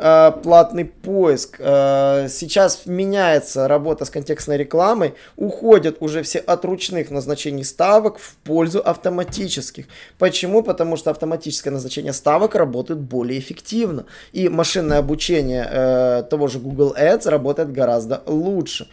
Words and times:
э, 0.00 0.32
платный 0.42 0.84
поиск. 0.84 1.56
Э, 1.58 2.28
сейчас 2.28 2.86
меняется 2.86 3.68
работа 3.68 4.04
с 4.04 4.10
контекстной 4.10 4.56
рекламой, 4.56 5.14
уходят 5.36 5.98
уже 6.00 6.22
все 6.22 6.38
от 6.38 6.64
ручных 6.64 7.10
назначений 7.10 7.64
ставок 7.64 8.18
в 8.18 8.34
пользу 8.36 8.80
автоматических. 8.80 9.86
Почему? 10.18 10.62
Потому 10.62 10.96
что 10.96 11.10
автоматическое 11.10 11.72
назначение 11.72 12.12
ставок 12.12 12.54
работает 12.54 13.00
более 13.00 13.38
эффективно. 13.38 14.06
И 14.32 14.48
машинное 14.48 14.98
обучение 14.98 15.68
э, 15.70 16.22
того 16.30 16.48
же 16.48 16.58
Google 16.58 16.94
Ads 16.98 17.28
работает 17.28 17.72
гораздо 17.72 18.22
лучше. 18.26 18.88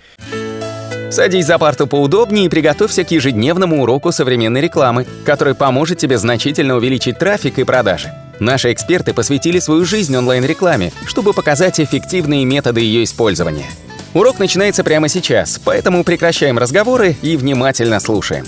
Садись 1.10 1.46
за 1.46 1.58
парту 1.58 1.88
поудобнее 1.88 2.46
и 2.46 2.50
приготовься 2.50 3.04
к 3.04 3.12
ежедневному 3.12 3.82
уроку 3.82 4.12
современной 4.12 4.62
рекламы, 4.62 5.06
который 5.26 5.56
поможет 5.56 5.98
тебе 5.98 6.18
значительно 6.18 6.76
увеличить 6.76 7.18
трафик 7.18 7.60
и 7.60 7.64
продажи. 7.64 8.12
Наши 8.40 8.72
эксперты 8.72 9.14
посвятили 9.14 9.60
свою 9.60 9.86
жизнь 9.86 10.16
онлайн-рекламе, 10.16 10.92
чтобы 11.06 11.34
показать 11.34 11.80
эффективные 11.80 12.46
методы 12.46 12.82
ее 12.82 13.04
использования. 13.04 13.66
Урок 14.14 14.40
начинается 14.40 14.84
прямо 14.84 15.10
сейчас, 15.10 15.60
поэтому 15.64 16.04
прекращаем 16.04 16.58
разговоры 16.58 17.16
и 17.22 17.38
внимательно 17.38 18.00
слушаем. 18.00 18.46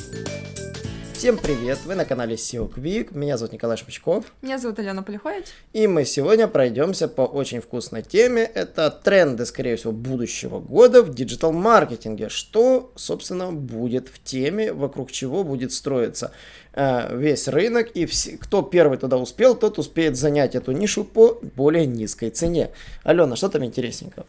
Всем 1.20 1.38
привет! 1.38 1.80
Вы 1.86 1.96
на 1.96 2.05
канале 2.05 2.36
SEO 2.36 2.73
Quick. 2.73 3.09
Меня 3.12 3.36
зовут 3.36 3.52
Николай 3.52 3.76
Шпачков. 3.76 4.32
Меня 4.41 4.58
зовут 4.58 4.80
Алена 4.80 5.02
Полихович. 5.02 5.48
И 5.73 5.86
мы 5.86 6.05
сегодня 6.05 6.48
пройдемся 6.48 7.09
по 7.09 7.23
очень 7.23 7.59
вкусной 7.59 8.04
теме. 8.04 8.44
Это 8.44 8.90
тренды, 8.90 9.45
скорее 9.45 9.76
всего, 9.76 9.92
будущего 9.92 10.62
года 10.62 11.04
в 11.04 11.14
диджитал-маркетинге. 11.14 12.30
Что, 12.30 12.94
собственно, 12.95 13.52
будет 13.52 14.08
в 14.08 14.23
теме, 14.23 14.72
вокруг 14.72 15.12
чего 15.12 15.44
будет 15.44 15.73
строиться 15.73 16.32
э, 16.72 17.14
весь 17.14 17.50
рынок. 17.50 17.92
И 17.95 18.06
все, 18.06 18.38
кто 18.38 18.62
первый 18.62 18.98
туда 18.98 19.17
успел, 19.17 19.56
тот 19.56 19.78
успеет 19.78 20.16
занять 20.16 20.56
эту 20.56 20.72
нишу 20.72 21.04
по 21.04 21.38
более 21.54 21.86
низкой 21.86 22.30
цене. 22.30 22.70
Алена, 23.04 23.36
что 23.36 23.50
там 23.50 23.66
интересненького? 23.66 24.26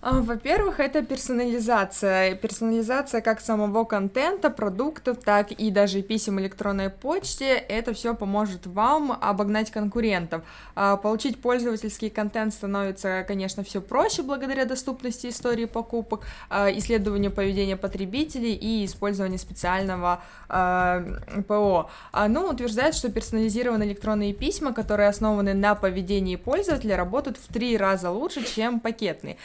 А, 0.00 0.20
во-первых, 0.20 0.78
это 0.78 1.02
персонализация. 1.02 2.36
Персонализация 2.36 3.20
как 3.20 3.40
самого 3.40 3.84
контента, 3.84 4.48
продуктов, 4.48 5.18
так 5.24 5.50
и 5.50 5.70
даже 5.72 6.02
писем 6.02 6.38
электронной 6.38 6.88
почте. 6.88 7.54
Это 7.54 7.92
все 7.94 8.14
поможет 8.14 8.66
вам 8.66 9.18
обогнать 9.20 9.72
конкурентов. 9.72 10.42
А, 10.76 10.96
получить 10.96 11.42
пользовательский 11.42 12.10
контент 12.10 12.54
становится, 12.54 13.24
конечно, 13.26 13.64
все 13.64 13.80
проще 13.80 14.22
благодаря 14.22 14.66
доступности 14.66 15.26
истории 15.26 15.64
покупок, 15.64 16.20
а, 16.48 16.70
исследованию 16.70 17.32
поведения 17.32 17.76
потребителей 17.76 18.54
и 18.54 18.84
использованию 18.84 19.38
специального 19.38 20.22
ПО. 21.46 21.90
Ну, 22.28 22.46
утверждает, 22.46 22.94
что 22.94 23.10
персонализированные 23.10 23.90
электронные 23.90 24.32
письма, 24.32 24.72
которые 24.72 25.10
основаны 25.10 25.52
на 25.52 25.74
поведении 25.74 26.36
пользователя, 26.36 26.96
работают 26.96 27.36
в 27.36 27.52
три 27.52 27.76
раза 27.76 28.10
лучше, 28.10 28.42
чем 28.44 28.80
пакетные 28.80 29.36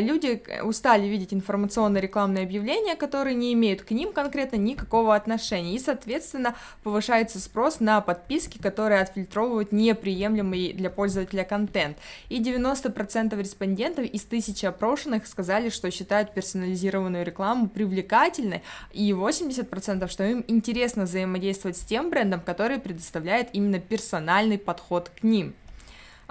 люди 0.00 0.42
устали 0.62 1.06
видеть 1.06 1.32
информационно-рекламные 1.32 2.44
объявления, 2.44 2.96
которые 2.96 3.34
не 3.34 3.52
имеют 3.52 3.82
к 3.82 3.90
ним 3.90 4.12
конкретно 4.12 4.56
никакого 4.56 5.14
отношения, 5.14 5.74
и, 5.74 5.78
соответственно, 5.78 6.56
повышается 6.82 7.38
спрос 7.40 7.80
на 7.80 8.00
подписки, 8.00 8.58
которые 8.58 9.00
отфильтровывают 9.00 9.72
неприемлемый 9.72 10.72
для 10.72 10.90
пользователя 10.90 11.44
контент. 11.44 11.96
И 12.28 12.42
90% 12.42 13.38
респондентов 13.40 14.04
из 14.04 14.22
тысячи 14.22 14.66
опрошенных 14.66 15.26
сказали, 15.26 15.68
что 15.68 15.90
считают 15.90 16.34
персонализированную 16.34 17.24
рекламу 17.24 17.68
привлекательной, 17.68 18.62
и 18.92 19.10
80% 19.12 20.08
что 20.08 20.24
им 20.24 20.44
интересно 20.48 21.04
взаимодействовать 21.04 21.76
с 21.76 21.84
тем 21.84 22.10
брендом, 22.10 22.40
который 22.40 22.78
предоставляет 22.78 23.48
именно 23.52 23.78
персональный 23.78 24.58
подход 24.58 25.10
к 25.10 25.22
ним. 25.22 25.54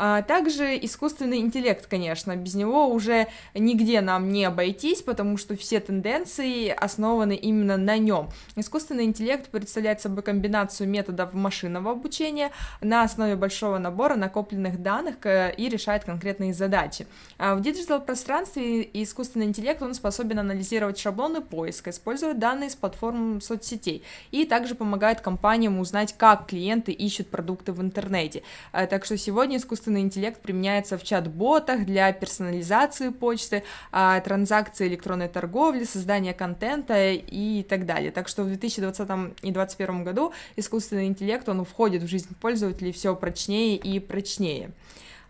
А 0.01 0.21
также 0.21 0.77
искусственный 0.81 1.39
интеллект, 1.39 1.85
конечно, 1.85 2.33
без 2.37 2.55
него 2.55 2.87
уже 2.87 3.27
нигде 3.53 3.99
нам 3.99 4.29
не 4.29 4.45
обойтись, 4.45 5.01
потому 5.01 5.35
что 5.35 5.57
все 5.57 5.81
тенденции 5.81 6.69
основаны 6.69 7.35
именно 7.35 7.75
на 7.75 7.97
нем. 7.97 8.29
Искусственный 8.55 9.03
интеллект 9.03 9.49
представляет 9.49 9.99
собой 9.99 10.23
комбинацию 10.23 10.87
методов 10.87 11.33
машинного 11.33 11.91
обучения 11.91 12.51
на 12.79 13.03
основе 13.03 13.35
большого 13.35 13.77
набора 13.77 14.15
накопленных 14.15 14.81
данных 14.81 15.15
и 15.25 15.67
решает 15.67 16.05
конкретные 16.05 16.53
задачи. 16.53 17.05
А 17.37 17.55
в 17.55 17.61
диджитал-пространстве 17.61 18.89
искусственный 18.93 19.47
интеллект, 19.47 19.81
он 19.81 19.93
способен 19.93 20.39
анализировать 20.39 20.97
шаблоны 20.97 21.41
поиска, 21.41 21.89
использовать 21.89 22.39
данные 22.39 22.69
с 22.69 22.75
платформ 22.77 23.41
соцсетей 23.41 24.03
и 24.31 24.45
также 24.45 24.75
помогает 24.75 25.19
компаниям 25.19 25.77
узнать, 25.77 26.15
как 26.17 26.47
клиенты 26.47 26.93
ищут 26.93 27.27
продукты 27.27 27.73
в 27.73 27.81
интернете. 27.81 28.43
А, 28.71 28.87
так 28.87 29.03
что 29.03 29.17
сегодня 29.17 29.57
искусственный 29.57 29.88
искусственный 29.89 30.01
интеллект 30.01 30.41
применяется 30.41 30.97
в 30.97 31.03
чат-ботах 31.03 31.85
для 31.85 32.11
персонализации 32.13 33.09
почты, 33.09 33.63
а, 33.91 34.19
транзакции 34.19 34.87
электронной 34.87 35.27
торговли, 35.27 35.83
создания 35.83 36.33
контента 36.33 37.11
и 37.11 37.63
так 37.63 37.85
далее. 37.87 38.11
Так 38.11 38.27
что 38.27 38.43
в 38.43 38.47
2020 38.47 39.09
и 39.41 39.51
2021 39.51 40.03
году 40.03 40.33
искусственный 40.57 41.07
интеллект, 41.07 41.49
он 41.49 41.65
входит 41.65 42.03
в 42.03 42.07
жизнь 42.07 42.29
пользователей 42.39 42.91
все 42.91 43.15
прочнее 43.15 43.77
и 43.77 43.99
прочнее. 43.99 44.71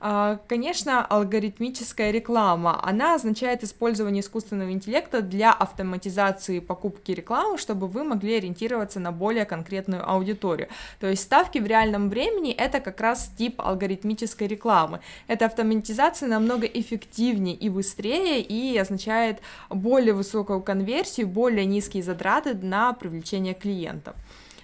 А, 0.02 0.40
конечно, 0.48 1.06
алгоритмическая 1.06 2.12
реклама, 2.12 2.80
она 2.88 3.16
означает 3.16 3.64
использование 3.64 4.22
искусственного 4.22 4.72
интеллекта 4.72 5.22
для 5.22 5.52
автоматизации 5.52 6.60
покупки 6.60 7.12
рекламы, 7.12 7.58
чтобы 7.58 7.88
вы 7.88 8.06
могли 8.06 8.38
ориентироваться 8.38 9.02
на 9.02 9.12
более 9.12 9.44
конкретную 9.44 10.10
аудиторию. 10.10 10.70
То 11.02 11.08
есть 11.08 11.24
ставки 11.24 11.58
в 11.58 11.66
реальном 11.66 12.10
времени 12.10 12.52
это 12.52 12.80
как 12.80 13.02
раз 13.02 13.30
тип 13.38 13.60
алгоритмической 13.60 14.48
рекламы. 14.48 15.02
Эта 15.28 15.46
автоматизация 15.46 16.30
намного 16.30 16.66
эффективнее 16.66 17.56
и 17.56 17.68
быстрее 17.68 18.42
и 18.42 18.78
означает 18.78 19.40
более 19.70 20.14
высокую 20.14 20.62
конверсию, 20.62 21.28
более 21.28 21.66
низкие 21.66 22.04
затраты 22.04 22.54
на 22.54 22.94
привлечение 22.94 23.54
клиентов. 23.54 24.16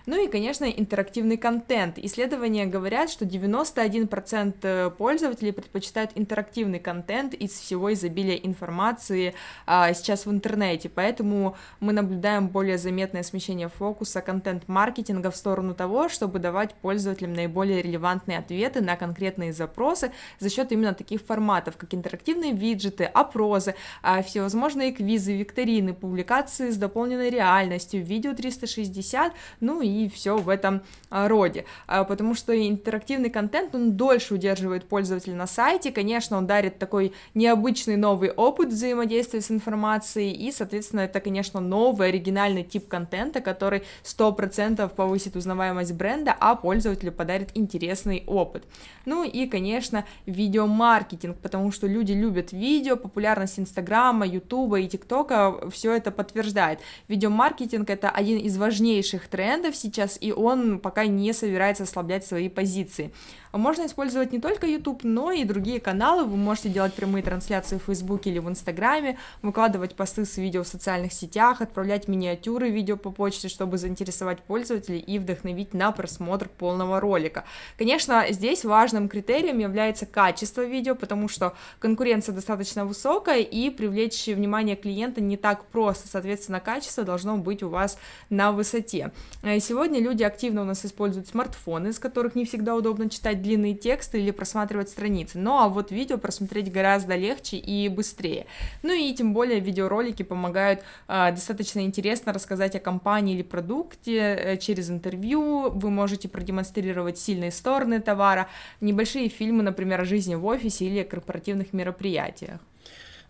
Ну 0.06 0.24
и, 0.24 0.28
конечно, 0.28 0.66
интерактивный 0.66 1.38
контент. 1.38 1.98
Исследования 1.98 2.68
говорят, 2.68 3.10
что 3.10 3.26
91% 3.26 4.56
э, 4.62 4.90
пользователей 4.92 5.52
предпочитают 5.52 6.12
интерактивный 6.14 6.80
контент 6.80 7.34
из 7.34 7.52
всего 7.52 7.92
изобилия 7.92 8.36
информации 8.36 9.34
а, 9.66 9.92
сейчас 9.94 10.28
в 10.28 10.32
интернете, 10.32 10.90
поэтому 10.90 11.56
мы 11.80 11.92
наблюдаем 11.92 12.50
более 12.50 12.78
заметное 12.78 13.24
смещение 13.24 13.68
фокуса 13.68 14.22
контент-маркетинга 14.22 15.32
в 15.32 15.36
сторону 15.36 15.74
того, 15.74 16.08
чтобы 16.08 16.38
давать 16.38 16.76
пользователям 16.76 17.34
наиболее 17.34 17.82
релевантные 17.82 18.38
ответы 18.38 18.82
на 18.82 18.98
конкретные 18.98 19.54
запросы 19.54 20.12
за 20.40 20.52
счет 20.52 20.72
именно 20.72 20.94
таких 20.94 21.22
форматов, 21.22 21.78
как 21.78 21.96
интерактивные 21.96 22.54
виджеты, 22.54 23.06
опросы, 23.06 23.74
а, 24.04 24.22
всевозможные 24.22 24.92
квизы, 24.92 25.36
викторины, 25.36 25.96
публикации 25.96 26.70
с 26.70 26.78
дополненной 26.78 27.32
реальностью, 27.32 28.04
видео 28.04 28.36
360, 28.36 29.34
ну 29.60 29.82
и 29.82 29.95
и 30.04 30.10
все 30.10 30.38
в 30.38 30.50
этом 30.50 30.82
а, 31.10 31.28
роде, 31.28 31.66
а, 31.88 32.04
потому 32.04 32.36
что 32.36 32.54
интерактивный 32.56 33.30
контент, 33.30 33.76
он 33.76 33.94
дольше 33.94 34.34
удерживает 34.34 34.88
пользователя 34.88 35.36
на 35.36 35.48
сайте, 35.48 35.92
конечно, 35.92 36.38
он 36.38 36.48
дарит 36.48 36.80
такой 36.80 37.14
необычный 37.34 37.96
новый 37.96 38.32
опыт 38.32 38.70
взаимодействия 38.70 39.42
с 39.42 39.52
информацией, 39.52 40.32
и, 40.34 40.52
соответственно, 40.52 41.02
это, 41.02 41.20
конечно, 41.20 41.60
новый 41.60 42.10
оригинальный 42.10 42.64
тип 42.64 42.88
контента, 42.88 43.42
который 43.42 43.84
100% 44.04 44.88
повысит 44.90 45.36
узнаваемость 45.36 45.94
бренда, 45.94 46.36
а 46.40 46.56
пользователю 46.56 47.12
подарит 47.12 47.50
интересный 47.54 48.24
опыт. 48.28 48.64
Ну 49.06 49.24
и, 49.24 49.48
конечно, 49.48 50.06
видеомаркетинг, 50.26 51.38
потому 51.38 51.72
что 51.72 51.88
люди 51.88 52.12
любят 52.12 52.52
видео, 52.52 52.98
популярность 52.98 53.60
Инстаграма, 53.60 54.26
Ютуба 54.26 54.80
и 54.80 54.88
ТикТока 54.88 55.70
все 55.70 55.94
это 55.94 56.12
подтверждает. 56.12 56.80
Видеомаркетинг— 57.08 57.90
это 57.90 58.10
один 58.10 58.40
из 58.40 58.58
важнейших 58.58 59.28
трендов 59.28 59.76
сейчас, 59.86 60.18
и 60.20 60.32
он 60.32 60.80
пока 60.80 61.06
не 61.06 61.34
собирается 61.34 61.84
ослаблять 61.84 62.26
свои 62.26 62.50
позиции. 62.50 63.12
Можно 63.54 63.86
использовать 63.86 64.34
не 64.34 64.40
только 64.40 64.68
YouTube, 64.68 65.04
но 65.04 65.32
и 65.32 65.46
другие 65.46 65.80
каналы. 65.80 66.26
Вы 66.26 66.36
можете 66.36 66.68
делать 66.68 66.94
прямые 66.94 67.24
трансляции 67.24 67.78
в 67.78 67.84
Фейсбуке 67.84 68.30
или 68.30 68.40
в 68.40 68.50
Инстаграме, 68.50 69.18
выкладывать 69.42 69.96
посты 69.96 70.26
с 70.26 70.36
видео 70.36 70.64
в 70.64 70.68
социальных 70.68 71.14
сетях, 71.14 71.62
отправлять 71.62 72.10
миниатюры 72.10 72.70
видео 72.70 72.98
по 72.98 73.12
почте, 73.12 73.48
чтобы 73.48 73.78
заинтересовать 73.78 74.40
пользователей 74.40 75.00
и 75.00 75.20
вдохновить 75.20 75.74
на 75.74 75.94
просмотр 75.94 76.50
полного 76.50 77.00
ролика. 77.00 77.46
Конечно, 77.78 78.26
здесь 78.30 78.66
важным 78.66 79.08
критерием 79.08 79.60
является 79.60 80.06
качество 80.06 80.66
видео, 80.66 80.96
потому 80.96 81.30
что 81.30 81.54
конкуренция 81.80 82.36
достаточно 82.36 82.86
высокая, 82.86 83.40
и 83.40 83.70
привлечь 83.70 84.28
внимание 84.28 84.76
клиента 84.76 85.22
не 85.22 85.38
так 85.38 85.64
просто, 85.68 86.10
соответственно, 86.10 86.60
качество 86.60 87.06
должно 87.06 87.38
быть 87.38 87.64
у 87.64 87.70
вас 87.70 87.98
на 88.30 88.52
высоте. 88.52 89.14
Сегодня 89.44 89.75
люди 90.00 90.24
активно 90.24 90.62
у 90.62 90.66
нас 90.66 90.86
используют 90.86 91.28
смартфоны, 91.28 91.92
с 91.92 92.00
которых 92.00 92.36
не 92.36 92.46
всегда 92.46 92.76
удобно 92.76 93.10
читать 93.10 93.42
длинные 93.42 93.76
тексты 93.76 94.20
или 94.20 94.32
просматривать 94.32 94.90
страницы. 94.90 95.38
Ну 95.38 95.58
а 95.58 95.68
вот 95.68 95.92
видео 95.92 96.18
просмотреть 96.18 96.72
гораздо 96.72 97.16
легче 97.16 97.58
и 97.58 97.90
быстрее. 97.90 98.46
Ну 98.84 98.94
и 98.94 99.14
тем 99.14 99.34
более 99.34 99.60
видеоролики 99.60 100.24
помогают 100.24 100.82
э, 101.08 101.32
достаточно 101.32 101.82
интересно 101.82 102.34
рассказать 102.34 102.76
о 102.76 102.80
компании 102.80 103.36
или 103.36 103.44
продукте 103.44 104.18
э, 104.18 104.58
через 104.58 104.90
интервью. 104.90 105.70
Вы 105.70 105.90
можете 105.90 106.30
продемонстрировать 106.30 107.18
сильные 107.18 107.52
стороны 107.52 108.00
товара, 108.00 108.48
небольшие 108.82 109.30
фильмы, 109.30 109.64
например, 109.64 110.02
о 110.02 110.06
жизни 110.06 110.36
в 110.36 110.46
офисе 110.46 110.86
или 110.86 111.04
корпоративных 111.04 111.74
мероприятиях. 111.74 112.60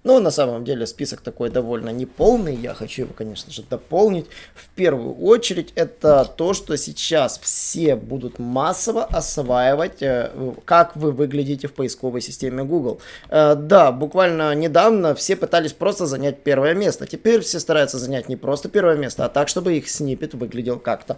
Но 0.06 0.20
на 0.20 0.30
самом 0.30 0.64
деле 0.64 0.86
список 0.86 1.22
такой 1.22 1.50
довольно 1.50 1.90
неполный. 1.90 2.56
Я 2.56 2.76
хочу 2.76 3.02
его, 3.02 3.14
конечно 3.14 3.52
же, 3.52 3.64
дополнить. 3.68 4.28
В 4.54 4.70
первую 4.76 5.16
очередь 5.16 5.74
это 5.76 6.32
то, 6.38 6.54
что 6.54 6.78
сейчас 6.78 7.40
все 7.40 7.96
будут 7.96 8.38
массово 8.38 9.04
осваивать, 9.06 10.04
э, 10.04 10.30
как 10.64 10.96
вы 10.96 11.12
выглядите 11.12 11.68
в 11.68 11.74
поисковой 11.74 12.22
системе 12.22 12.64
Google. 12.64 13.02
Э, 13.30 13.56
да, 13.56 13.92
буквально 13.92 14.54
недавно 14.54 15.16
все 15.16 15.36
пытались 15.36 15.74
просто 15.74 16.06
занять 16.06 16.44
первое 16.44 16.76
место. 16.76 17.08
Теперь 17.08 17.42
все 17.42 17.60
стараются 17.60 17.98
занять 17.98 18.30
не 18.30 18.36
просто 18.36 18.70
первое 18.70 18.98
место, 18.98 19.26
а 19.26 19.30
так, 19.30 19.48
чтобы 19.48 19.76
их 19.76 19.90
снипет 19.90 20.36
выглядел 20.36 20.78
как-то 20.78 21.18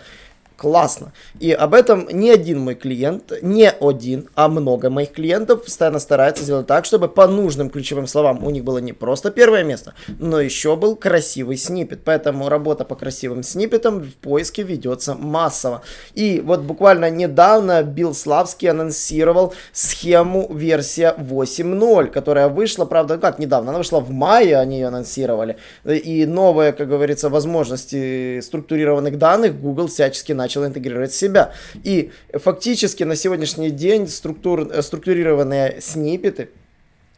классно. 0.57 1.13
И 1.39 1.51
об 1.51 1.73
этом 1.73 2.07
ни 2.11 2.29
один 2.29 2.59
мой 2.59 2.75
клиент, 2.75 3.31
не 3.41 3.69
один, 3.69 4.27
а 4.35 4.49
много 4.49 4.89
моих 4.89 5.11
клиентов 5.13 5.63
постоянно 5.63 5.99
стараются 5.99 6.43
сделать 6.43 6.67
так, 6.67 6.85
чтобы 6.85 7.07
по 7.07 7.27
нужным 7.27 7.69
ключевым 7.69 8.07
словам 8.07 8.43
у 8.43 8.49
них 8.49 8.63
было 8.63 8.79
не 8.79 8.93
просто 8.93 9.31
первое 9.31 9.63
место, 9.63 9.93
но 10.19 10.41
еще 10.41 10.75
был 10.75 10.95
красивый 10.95 11.57
снипет. 11.57 12.01
Поэтому 12.03 12.49
работа 12.49 12.83
по 12.83 12.95
красивым 12.95 13.43
снипетам 13.43 14.01
в 14.01 14.13
поиске 14.15 14.63
ведется 14.63 15.13
массово. 15.13 15.83
И 16.15 16.41
вот 16.43 16.61
буквально 16.61 17.09
недавно 17.09 17.83
Билл 17.83 18.13
Славский 18.13 18.69
анонсировал 18.69 19.53
схему 19.71 20.51
версия 20.51 21.13
8.0, 21.17 22.07
которая 22.07 22.49
вышла, 22.49 22.85
правда, 22.85 23.17
как 23.17 23.39
недавно, 23.39 23.69
она 23.69 23.77
вышла 23.77 23.99
в 23.99 24.09
мае, 24.09 24.57
они 24.57 24.79
ее 24.79 24.87
анонсировали. 24.87 25.57
И 25.85 26.25
новые, 26.25 26.73
как 26.73 26.89
говорится, 26.89 27.29
возможности 27.29 28.39
структурированных 28.41 29.17
данных 29.17 29.59
Google 29.61 29.87
всячески 29.87 30.31
начал 30.31 30.46
начал 30.47 30.65
интегрировать 30.65 31.13
себя. 31.13 31.51
И 31.83 32.11
фактически 32.33 33.03
на 33.03 33.15
сегодняшний 33.15 33.69
день 33.69 34.07
структур, 34.07 34.61
э, 34.71 34.81
структурированные 34.81 35.81
снипеты, 35.81 36.49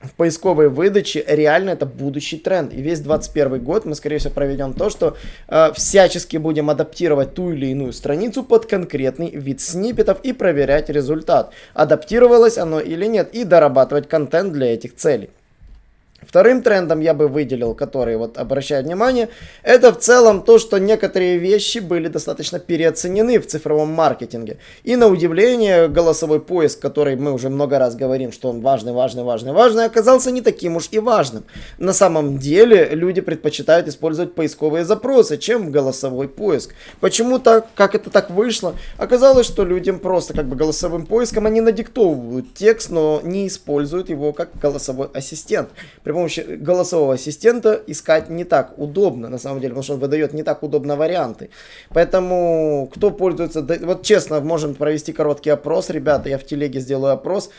в 0.02 0.14
поисковой 0.14 0.70
выдаче 0.70 1.26
реально 1.28 1.72
это 1.72 1.86
будущий 1.86 2.38
тренд. 2.38 2.74
И 2.74 2.82
весь 2.82 3.02
21 3.02 3.60
год 3.60 3.86
мы, 3.86 3.96
скорее 3.96 4.18
всего, 4.18 4.34
проведем 4.34 4.74
то, 4.74 4.90
что 4.90 5.18
э, 5.50 5.72
всячески 5.76 6.38
будем 6.38 6.70
адаптировать 6.70 7.34
ту 7.34 7.52
или 7.52 7.68
иную 7.68 7.92
страницу 7.92 8.44
под 8.44 8.66
конкретный 8.66 9.30
вид 9.30 9.60
сниппетов 9.62 10.20
и 10.24 10.34
проверять 10.34 10.90
результат. 10.90 11.52
Адаптировалось 11.74 12.58
оно 12.58 12.80
или 12.80 13.08
нет, 13.08 13.30
и 13.36 13.44
дорабатывать 13.44 14.08
контент 14.08 14.54
для 14.54 14.74
этих 14.74 14.96
целей. 14.96 15.30
Вторым 16.30 16.62
трендом 16.62 17.00
я 17.00 17.16
бы 17.16 17.28
выделил, 17.28 17.74
который 17.74 18.16
вот 18.16 18.38
обращает 18.38 18.86
внимание, 18.86 19.30
это 19.64 19.92
в 19.92 19.98
целом 19.98 20.44
то, 20.44 20.60
что 20.60 20.78
некоторые 20.78 21.40
вещи 21.40 21.80
были 21.80 22.08
достаточно 22.08 22.60
переоценены 22.60 23.40
в 23.40 23.48
цифровом 23.48 23.92
маркетинге. 23.92 24.60
И 24.84 24.96
на 24.96 25.08
удивление 25.08 25.88
голосовой 25.88 26.40
поиск, 26.40 26.80
который 26.80 27.16
мы 27.16 27.34
уже 27.34 27.50
много 27.50 27.80
раз 27.80 27.96
говорим, 27.96 28.32
что 28.32 28.50
он 28.50 28.62
важный, 28.62 28.94
важный, 28.94 29.24
важный, 29.24 29.54
важный, 29.54 29.86
оказался 29.86 30.30
не 30.30 30.44
таким 30.44 30.76
уж 30.76 30.90
и 30.92 31.00
важным. 31.00 31.46
На 31.80 31.94
самом 31.94 32.38
деле 32.38 32.90
люди 32.92 33.22
предпочитают 33.22 33.88
использовать 33.88 34.36
поисковые 34.36 34.86
запросы, 34.86 35.36
чем 35.40 35.72
голосовой 35.72 36.28
поиск. 36.28 36.76
Почему 37.00 37.40
так, 37.40 37.70
как 37.74 37.96
это 37.96 38.12
так 38.12 38.30
вышло? 38.30 38.76
Оказалось, 38.98 39.48
что 39.48 39.66
людям 39.66 39.98
просто 39.98 40.36
как 40.36 40.46
бы 40.46 40.56
голосовым 40.56 41.08
поиском 41.08 41.48
они 41.48 41.60
надиктовывают 41.60 42.54
текст, 42.54 42.92
но 42.92 43.20
не 43.24 43.48
используют 43.48 44.10
его 44.10 44.32
как 44.32 44.50
голосовой 44.62 45.08
ассистент. 45.16 45.70
При 46.04 46.19
помощи 46.20 46.42
голосового 46.42 47.14
ассистента 47.14 47.82
искать 47.88 48.30
не 48.30 48.44
так 48.44 48.78
удобно, 48.78 49.30
на 49.30 49.38
самом 49.38 49.62
деле, 49.62 49.70
потому 49.70 49.84
что 49.84 49.94
он 49.94 50.00
выдает 50.00 50.34
не 50.34 50.44
так 50.44 50.64
удобно 50.64 50.96
варианты. 50.96 51.50
Поэтому, 51.94 52.90
кто 52.94 53.12
пользуется, 53.12 53.62
вот 53.62 54.04
честно, 54.04 54.42
можем 54.42 54.76
провести 54.76 55.14
короткий 55.14 55.50
опрос, 55.54 55.90
ребята, 55.90 56.30
я 56.30 56.38
в 56.38 56.44
телеге 56.44 56.82
сделаю 56.82 57.14
опрос. 57.14 57.50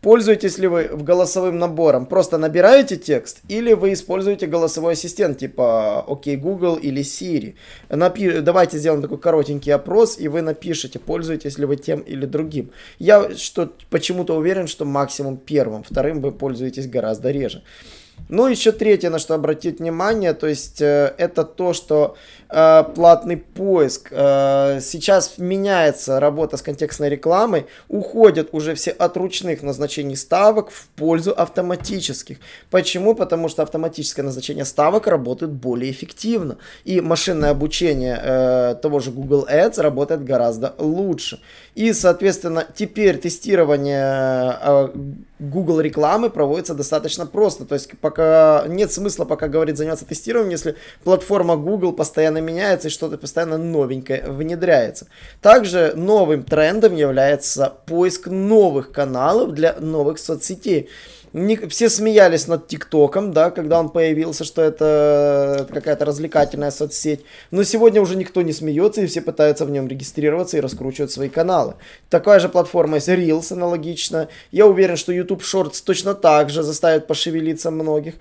Пользуетесь 0.00 0.58
ли 0.58 0.68
вы 0.68 0.88
в 0.92 1.02
голосовым 1.02 1.58
набором? 1.58 2.06
Просто 2.06 2.38
набираете 2.38 2.96
текст 2.96 3.38
или 3.48 3.72
вы 3.72 3.92
используете 3.92 4.46
голосовой 4.46 4.92
ассистент 4.92 5.38
типа 5.38 6.04
OK 6.08 6.36
Google 6.36 6.76
или 6.76 7.02
Siri? 7.02 7.54
Напи... 7.88 8.40
Давайте 8.40 8.78
сделаем 8.78 9.02
такой 9.02 9.18
коротенький 9.18 9.72
опрос 9.72 10.18
и 10.20 10.28
вы 10.28 10.42
напишите, 10.42 10.98
пользуетесь 10.98 11.58
ли 11.58 11.66
вы 11.66 11.76
тем 11.76 12.00
или 12.00 12.26
другим. 12.26 12.70
Я 12.98 13.36
что 13.36 13.72
почему-то 13.90 14.36
уверен, 14.36 14.66
что 14.68 14.84
максимум 14.84 15.36
первым, 15.36 15.82
вторым 15.82 16.20
вы 16.20 16.30
пользуетесь 16.30 16.86
гораздо 16.86 17.32
реже. 17.32 17.62
Ну, 18.28 18.46
еще 18.46 18.72
третье, 18.72 19.10
на 19.10 19.18
что 19.18 19.34
обратить 19.34 19.78
внимание, 19.80 20.34
то 20.34 20.46
есть 20.46 20.82
э, 20.82 21.14
это 21.18 21.44
то, 21.44 21.72
что 21.72 22.16
э, 22.48 22.84
платный 22.94 23.36
поиск. 23.36 24.08
Э, 24.10 24.80
сейчас 24.80 25.34
меняется 25.38 26.20
работа 26.20 26.56
с 26.56 26.62
контекстной 26.62 27.08
рекламой, 27.08 27.66
уходят 27.88 28.48
уже 28.52 28.74
все 28.74 28.90
от 28.90 29.16
ручных 29.16 29.62
назначений 29.62 30.16
ставок 30.16 30.70
в 30.70 30.88
пользу 30.88 31.32
автоматических. 31.32 32.38
Почему? 32.70 33.14
Потому 33.14 33.48
что 33.48 33.62
автоматическое 33.62 34.24
назначение 34.24 34.64
ставок 34.64 35.06
работает 35.06 35.52
более 35.52 35.90
эффективно. 35.90 36.58
И 36.84 37.00
машинное 37.00 37.50
обучение 37.50 38.20
э, 38.22 38.74
того 38.82 39.00
же 39.00 39.10
Google 39.10 39.46
Ads 39.50 39.80
работает 39.80 40.24
гораздо 40.24 40.74
лучше. 40.78 41.40
И, 41.74 41.92
соответственно, 41.92 42.66
теперь 42.74 43.18
тестирование 43.18 44.90
Google 45.38 45.80
рекламы 45.80 46.30
проводится 46.30 46.74
достаточно 46.74 47.26
просто. 47.26 47.64
То 47.64 47.74
есть 47.74 47.90
пока 48.00 48.64
нет 48.66 48.92
смысла 48.92 49.24
пока 49.24 49.48
говорить 49.48 49.76
заниматься 49.76 50.04
тестированием, 50.04 50.50
если 50.50 50.76
платформа 51.04 51.56
Google 51.56 51.92
постоянно 51.92 52.37
меняется 52.40 52.88
и 52.88 52.90
что-то 52.90 53.18
постоянно 53.18 53.58
новенькое 53.58 54.24
внедряется. 54.26 55.06
Также 55.40 55.92
новым 55.94 56.42
трендом 56.42 56.94
является 56.94 57.74
поиск 57.86 58.26
новых 58.26 58.92
каналов 58.92 59.52
для 59.52 59.74
новых 59.80 60.18
соцсетей 60.18 60.88
не, 61.32 61.56
все 61.68 61.88
смеялись 61.88 62.46
над 62.46 62.68
ТикТоком, 62.68 63.32
да, 63.32 63.50
когда 63.50 63.78
он 63.80 63.90
появился, 63.90 64.44
что 64.44 64.62
это 64.62 65.66
какая-то 65.72 66.04
развлекательная 66.04 66.70
соцсеть. 66.70 67.24
Но 67.50 67.64
сегодня 67.64 68.00
уже 68.00 68.16
никто 68.16 68.42
не 68.42 68.52
смеется, 68.52 69.02
и 69.02 69.06
все 69.06 69.20
пытаются 69.20 69.64
в 69.64 69.70
нем 69.70 69.88
регистрироваться 69.88 70.56
и 70.56 70.60
раскручивать 70.60 71.10
свои 71.10 71.28
каналы. 71.28 71.74
Такая 72.08 72.40
же 72.40 72.48
платформа 72.48 72.96
есть 72.96 73.08
Reels, 73.08 73.52
аналогично. 73.52 74.28
Я 74.50 74.66
уверен, 74.66 74.96
что 74.96 75.12
YouTube 75.12 75.42
Shorts 75.42 75.82
точно 75.84 76.14
так 76.14 76.50
же 76.50 76.62
заставит 76.62 77.06
пошевелиться 77.06 77.70
многих. 77.70 78.14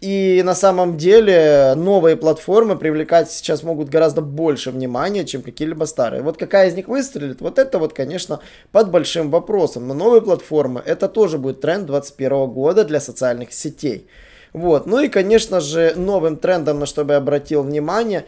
И 0.00 0.40
на 0.46 0.54
самом 0.54 0.96
деле 0.96 1.74
новые 1.76 2.16
платформы 2.16 2.76
привлекать 2.76 3.30
сейчас 3.30 3.62
могут 3.62 3.90
гораздо 3.90 4.22
больше 4.22 4.70
внимания, 4.70 5.26
чем 5.26 5.42
какие-либо 5.42 5.84
старые. 5.84 6.22
Вот 6.22 6.38
какая 6.38 6.68
из 6.68 6.74
них 6.74 6.88
выстрелит, 6.88 7.42
вот 7.42 7.58
это 7.58 7.78
вот, 7.78 7.92
конечно, 7.92 8.40
под 8.72 8.90
большим 8.90 9.30
вопросом. 9.30 9.86
Но 9.86 9.92
новые 9.92 10.22
платформы, 10.22 10.82
это 10.86 11.06
тоже 11.06 11.36
будет 11.36 11.60
тренд 11.60 11.84
2021 11.84 12.46
года 12.46 12.84
для 12.84 12.98
социальных 12.98 13.52
сетей. 13.52 14.08
Вот. 14.54 14.86
Ну 14.86 15.00
и, 15.00 15.08
конечно 15.08 15.60
же, 15.60 15.92
новым 15.96 16.36
трендом, 16.36 16.80
на 16.80 16.86
что 16.86 17.04
я 17.04 17.18
обратил 17.18 17.62
внимание, 17.62 18.24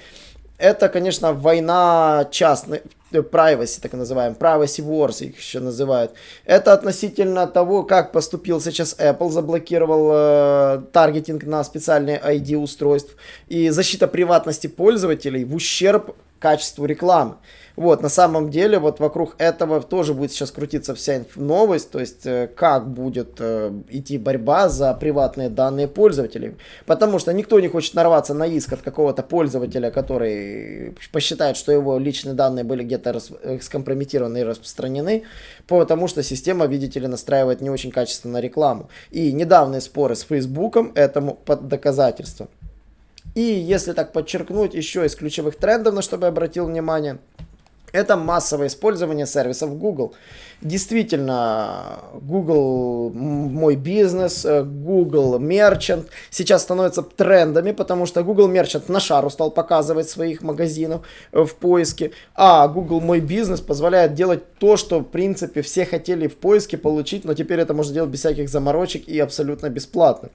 это, 0.62 0.88
конечно, 0.88 1.32
война 1.32 2.28
частных, 2.30 2.82
privacy, 3.10 3.80
так 3.82 3.92
называемый, 3.94 4.38
privacy 4.38 4.80
wars 4.80 5.24
их 5.26 5.36
еще 5.36 5.58
называют. 5.58 6.12
Это 6.44 6.72
относительно 6.72 7.46
того, 7.48 7.82
как 7.82 8.12
поступил 8.12 8.60
сейчас 8.60 8.96
Apple, 8.98 9.30
заблокировал 9.30 10.10
э, 10.12 10.82
таргетинг 10.92 11.42
на 11.44 11.64
специальные 11.64 12.18
ID 12.18 12.56
устройств 12.56 13.16
и 13.48 13.70
защита 13.70 14.06
приватности 14.06 14.68
пользователей 14.68 15.44
в 15.44 15.54
ущерб 15.54 16.14
качеству 16.42 16.84
рекламы. 16.84 17.36
Вот, 17.76 18.02
на 18.02 18.10
самом 18.10 18.50
деле, 18.50 18.78
вот 18.78 19.00
вокруг 19.00 19.34
этого 19.38 19.80
тоже 19.80 20.12
будет 20.12 20.32
сейчас 20.32 20.50
крутиться 20.50 20.94
вся 20.94 21.24
новость, 21.36 21.90
то 21.90 22.00
есть 22.00 22.26
э, 22.26 22.48
как 22.54 22.88
будет 22.88 23.36
э, 23.38 23.72
идти 23.88 24.18
борьба 24.18 24.68
за 24.68 24.92
приватные 24.92 25.48
данные 25.48 25.88
пользователей. 25.88 26.56
Потому 26.84 27.18
что 27.18 27.32
никто 27.32 27.58
не 27.60 27.68
хочет 27.68 27.94
нарваться 27.94 28.34
на 28.34 28.46
иск 28.46 28.72
от 28.74 28.82
какого-то 28.82 29.22
пользователя, 29.22 29.90
который 29.90 30.94
посчитает, 31.12 31.56
что 31.56 31.72
его 31.72 31.98
личные 31.98 32.34
данные 32.34 32.64
были 32.64 32.82
где-то 32.84 33.12
рас- 33.12 33.32
э, 33.42 33.58
скомпрометированы 33.60 34.40
и 34.40 34.44
распространены, 34.44 35.22
потому 35.66 36.08
что 36.08 36.22
система, 36.22 36.66
видите 36.66 37.00
ли, 37.00 37.06
настраивает 37.06 37.62
не 37.62 37.70
очень 37.70 37.90
качественно 37.90 38.38
рекламу. 38.40 38.90
И 39.10 39.32
недавние 39.32 39.80
споры 39.80 40.14
с 40.14 40.22
Фейсбуком 40.22 40.92
этому 40.94 41.34
под 41.34 41.68
доказательство. 41.68 42.48
И 43.34 43.40
если 43.40 43.92
так 43.92 44.12
подчеркнуть, 44.12 44.74
еще 44.74 45.06
из 45.06 45.14
ключевых 45.14 45.56
трендов, 45.56 45.94
на 45.94 46.02
что 46.02 46.16
я 46.16 46.26
обратил 46.26 46.66
внимание– 46.66 47.18
это 47.92 48.16
массовое 48.16 48.68
использование 48.68 49.26
сервисов 49.26 49.78
Google. 49.78 50.14
Действительно, 50.62 51.98
Google 52.14 53.10
мой 53.10 53.76
бизнес, 53.76 54.44
э, 54.44 54.62
Google 54.62 55.38
Merchant 55.38 56.06
сейчас 56.30 56.62
становятся 56.62 57.02
трендами, 57.02 57.72
потому 57.72 58.06
что 58.06 58.22
Google 58.22 58.50
Merchant 58.50 58.84
на 58.88 59.00
шару 59.00 59.28
стал 59.28 59.50
показывать 59.50 60.08
своих 60.08 60.42
магазинов 60.42 61.02
э, 61.32 61.42
в 61.42 61.54
поиске, 61.54 62.12
а 62.34 62.66
Google 62.68 63.00
мой 63.00 63.20
бизнес 63.20 63.60
позволяет 63.60 64.14
делать 64.14 64.54
то, 64.58 64.76
что 64.76 65.00
в 65.00 65.04
принципе 65.04 65.60
все 65.62 65.84
хотели 65.84 66.28
в 66.28 66.36
поиске 66.36 66.78
получить, 66.78 67.24
но 67.24 67.34
теперь 67.34 67.60
это 67.60 67.74
можно 67.74 67.92
делать 67.92 68.10
без 68.10 68.20
всяких 68.20 68.48
заморочек 68.48 69.08
и 69.08 69.18
абсолютно 69.18 69.68
бесплатно 69.68 70.30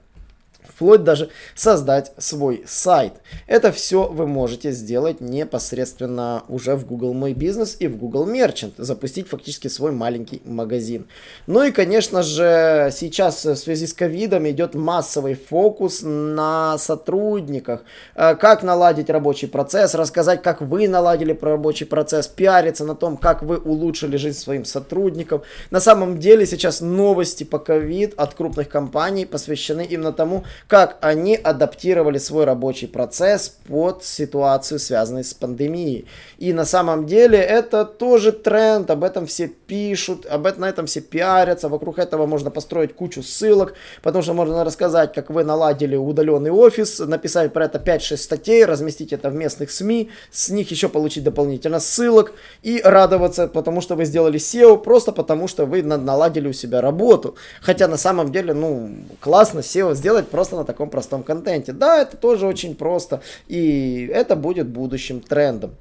вплоть 0.78 1.02
даже 1.02 1.28
создать 1.56 2.12
свой 2.18 2.62
сайт. 2.64 3.14
Это 3.48 3.72
все 3.72 4.06
вы 4.06 4.28
можете 4.28 4.70
сделать 4.70 5.20
непосредственно 5.20 6.44
уже 6.48 6.76
в 6.76 6.86
Google 6.86 7.14
Мой 7.14 7.32
Бизнес 7.32 7.76
и 7.80 7.88
в 7.88 7.96
Google 7.96 8.28
Merchant, 8.28 8.74
запустить 8.78 9.26
фактически 9.28 9.66
свой 9.66 9.90
маленький 9.90 10.40
магазин. 10.44 11.08
Ну 11.48 11.64
и, 11.64 11.72
конечно 11.72 12.22
же, 12.22 12.90
сейчас 12.94 13.44
в 13.44 13.56
связи 13.56 13.88
с 13.88 13.92
ковидом 13.92 14.48
идет 14.48 14.76
массовый 14.76 15.34
фокус 15.34 16.02
на 16.02 16.78
сотрудниках, 16.78 17.82
э, 18.14 18.36
как 18.36 18.62
наладить 18.62 19.10
рабочий 19.10 19.48
процесс, 19.48 19.96
рассказать, 19.96 20.42
как 20.42 20.60
вы 20.60 20.86
наладили 20.86 21.36
рабочий 21.40 21.86
процесс, 21.86 22.28
пиариться 22.28 22.84
на 22.84 22.94
том, 22.94 23.16
как 23.16 23.42
вы 23.42 23.58
улучшили 23.58 24.16
жизнь 24.16 24.38
своим 24.38 24.64
сотрудникам. 24.64 25.42
На 25.72 25.80
самом 25.80 26.20
деле 26.20 26.46
сейчас 26.46 26.80
новости 26.80 27.42
по 27.42 27.58
ковид 27.58 28.14
от 28.16 28.34
крупных 28.34 28.68
компаний 28.68 29.26
посвящены 29.26 29.84
именно 29.84 30.12
тому, 30.12 30.44
как 30.68 30.98
они 31.00 31.34
адаптировали 31.34 32.18
свой 32.18 32.44
рабочий 32.44 32.86
процесс 32.88 33.56
под 33.66 34.04
ситуацию, 34.04 34.78
связанную 34.78 35.24
с 35.24 35.32
пандемией. 35.32 36.06
И 36.36 36.52
на 36.52 36.66
самом 36.66 37.06
деле 37.06 37.38
это 37.38 37.86
тоже 37.86 38.32
тренд, 38.32 38.90
об 38.90 39.02
этом 39.02 39.26
все 39.26 39.48
пишут, 39.48 40.26
об 40.26 40.46
этом, 40.46 40.60
на 40.60 40.68
этом 40.68 40.84
все 40.84 41.00
пиарятся, 41.00 41.70
вокруг 41.70 41.98
этого 41.98 42.26
можно 42.26 42.50
построить 42.50 42.94
кучу 42.94 43.22
ссылок, 43.22 43.74
потому 44.02 44.22
что 44.22 44.34
можно 44.34 44.62
рассказать, 44.62 45.14
как 45.14 45.30
вы 45.30 45.42
наладили 45.42 45.96
удаленный 45.96 46.50
офис, 46.50 46.98
написать 46.98 47.54
про 47.54 47.64
это 47.64 47.78
5-6 47.78 48.16
статей, 48.18 48.64
разместить 48.66 49.14
это 49.14 49.30
в 49.30 49.34
местных 49.34 49.70
СМИ, 49.70 50.10
с 50.30 50.50
них 50.50 50.70
еще 50.70 50.90
получить 50.90 51.24
дополнительно 51.24 51.80
ссылок 51.80 52.34
и 52.62 52.82
радоваться, 52.84 53.48
потому 53.48 53.80
что 53.80 53.96
вы 53.96 54.04
сделали 54.04 54.38
SEO, 54.38 54.76
просто 54.76 55.12
потому 55.12 55.48
что 55.48 55.64
вы 55.64 55.82
наладили 55.82 56.48
у 56.48 56.52
себя 56.52 56.82
работу. 56.82 57.36
Хотя 57.62 57.88
на 57.88 57.96
самом 57.96 58.30
деле, 58.32 58.52
ну, 58.52 58.90
классно 59.20 59.60
SEO 59.60 59.94
сделать 59.94 60.28
просто 60.28 60.57
на 60.58 60.64
таком 60.64 60.90
простом 60.90 61.22
контенте. 61.22 61.72
Да, 61.72 62.02
это 62.02 62.16
тоже 62.16 62.46
очень 62.46 62.74
просто, 62.74 63.22
и 63.46 64.10
это 64.12 64.36
будет 64.36 64.68
будущим 64.68 65.20
трендом. 65.20 65.76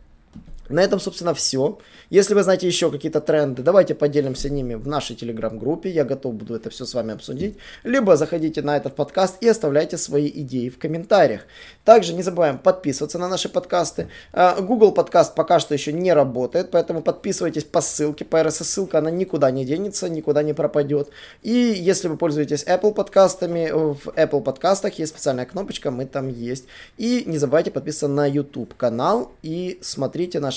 На 0.70 0.82
этом, 0.82 1.00
собственно, 1.00 1.34
все. 1.34 1.80
Если 2.10 2.34
вы 2.34 2.44
знаете 2.44 2.68
еще 2.68 2.92
какие-то 2.92 3.22
тренды, 3.22 3.64
давайте 3.64 3.96
поделимся 3.96 4.50
ними 4.50 4.76
в 4.76 4.88
нашей 4.88 5.16
телеграм-группе. 5.16 5.90
Я 5.90 6.04
готов 6.06 6.36
буду 6.36 6.56
это 6.56 6.70
все 6.70 6.86
с 6.86 6.94
вами 6.94 7.14
обсудить. 7.14 7.58
Либо 7.84 8.16
заходите 8.16 8.62
на 8.62 8.78
этот 8.78 8.96
подкаст 8.96 9.38
и 9.42 9.48
оставляйте 9.48 9.98
свои 9.98 10.28
идеи 10.28 10.70
в 10.70 10.78
комментариях. 10.78 11.42
Также 11.84 12.14
не 12.14 12.24
забываем 12.24 12.58
подписываться 12.58 13.18
на 13.20 13.28
наши 13.28 13.50
подкасты. 13.50 14.10
А, 14.34 14.60
Google 14.62 14.92
подкаст 14.92 15.36
пока 15.36 15.60
что 15.60 15.74
еще 15.74 15.94
не 15.94 16.14
работает, 16.14 16.72
поэтому 16.72 17.02
подписывайтесь 17.02 17.64
по 17.64 17.82
ссылке. 17.82 18.26
По 18.26 18.38
RSS-ссылка 18.38 19.00
она 19.00 19.12
никуда 19.12 19.52
не 19.52 19.66
денется, 19.66 20.10
никуда 20.10 20.44
не 20.44 20.54
пропадет. 20.54 21.10
И 21.44 21.52
если 21.52 22.08
вы 22.08 22.18
пользуетесь 22.18 22.66
Apple 22.66 22.94
подкастами, 22.94 23.70
в 23.72 24.08
Apple 24.16 24.42
подкастах 24.42 25.00
есть 25.00 25.14
специальная 25.14 25.46
кнопочка, 25.46 25.92
мы 25.92 26.06
там 26.06 26.28
есть. 26.30 26.66
И 26.98 27.24
не 27.26 27.38
забывайте 27.38 27.72
подписываться 27.72 28.08
на 28.08 28.26
YouTube 28.26 28.76
канал 28.76 29.32
и 29.42 29.80
смотрите 29.82 30.40
наши 30.40 30.57